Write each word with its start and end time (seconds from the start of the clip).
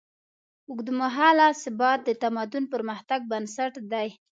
اوږدمهاله 0.69 1.47
ثبات 1.63 1.99
د 2.05 2.09
تمدن 2.23 2.63
د 2.67 2.71
پرمختګ 2.73 3.19
بنسټ 3.31 3.73
دی. 3.91 4.07